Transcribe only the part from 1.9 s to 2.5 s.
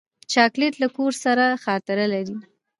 لري.